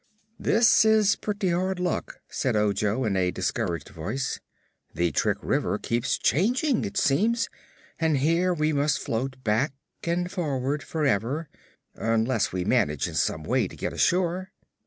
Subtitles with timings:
[0.39, 4.39] "This is pretty hard luck," said Ojo in a discouraged voice.
[4.95, 7.49] "The Trick River keeps changing, it seems,
[7.99, 11.49] and here we must float back and forward forever,
[11.93, 14.49] unless we manage in some way to get ashore."